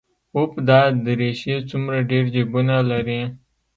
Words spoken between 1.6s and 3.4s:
څومره ډېر جيبونه لري.